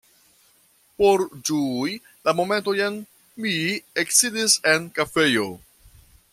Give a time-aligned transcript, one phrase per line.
[1.01, 1.93] Por ĝui
[2.29, 2.99] la momentojn
[3.45, 3.55] mi
[4.05, 5.49] eksidis en kafejo.